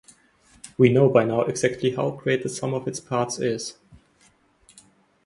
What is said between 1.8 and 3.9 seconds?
how great the sum of its parts is.